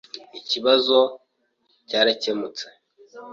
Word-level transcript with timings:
Ikibazo 0.39 0.97
kiracyakemutse. 1.87 2.65